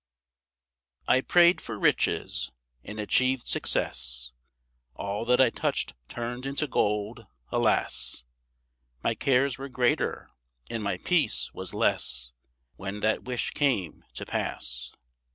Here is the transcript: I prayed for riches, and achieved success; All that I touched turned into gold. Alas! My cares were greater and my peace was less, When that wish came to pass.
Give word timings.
I 1.07 1.21
prayed 1.21 1.61
for 1.61 1.77
riches, 1.77 2.51
and 2.83 2.99
achieved 2.99 3.43
success; 3.47 4.31
All 4.95 5.25
that 5.25 5.39
I 5.39 5.51
touched 5.51 5.93
turned 6.09 6.47
into 6.47 6.65
gold. 6.65 7.27
Alas! 7.51 8.23
My 9.03 9.13
cares 9.13 9.59
were 9.59 9.69
greater 9.69 10.31
and 10.71 10.81
my 10.81 10.97
peace 10.97 11.53
was 11.53 11.75
less, 11.75 12.31
When 12.77 13.01
that 13.01 13.25
wish 13.25 13.51
came 13.51 14.03
to 14.15 14.25
pass. 14.25 14.89